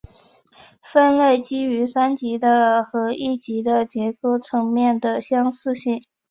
[0.81, 6.03] 分类基于三级的和一级的结构层面的相似性。